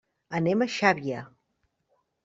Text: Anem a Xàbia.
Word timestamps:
Anem 0.39 0.65
a 0.65 0.69
Xàbia. 0.77 1.23